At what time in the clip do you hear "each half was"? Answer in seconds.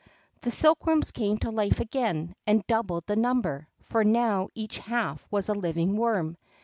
4.55-5.47